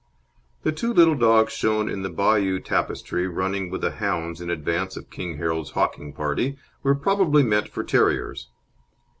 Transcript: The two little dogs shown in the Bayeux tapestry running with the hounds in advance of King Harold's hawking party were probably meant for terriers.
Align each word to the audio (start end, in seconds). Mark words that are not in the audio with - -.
The 0.63 0.71
two 0.71 0.91
little 0.95 1.13
dogs 1.13 1.53
shown 1.53 1.87
in 1.87 2.01
the 2.01 2.09
Bayeux 2.09 2.57
tapestry 2.59 3.27
running 3.27 3.69
with 3.69 3.81
the 3.81 3.91
hounds 3.91 4.41
in 4.41 4.49
advance 4.49 4.97
of 4.97 5.11
King 5.11 5.37
Harold's 5.37 5.69
hawking 5.77 6.11
party 6.11 6.57
were 6.81 6.95
probably 6.95 7.43
meant 7.43 7.69
for 7.69 7.83
terriers. 7.83 8.49